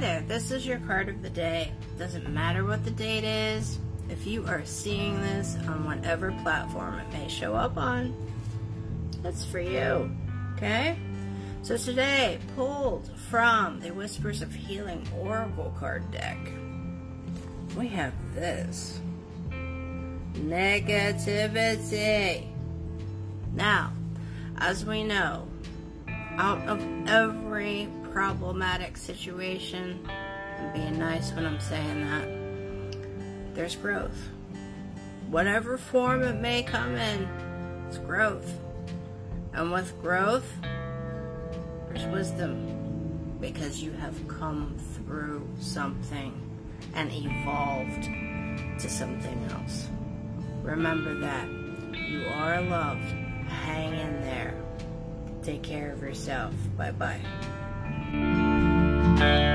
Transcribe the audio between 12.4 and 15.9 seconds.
pulled from the Whispers of Healing Oracle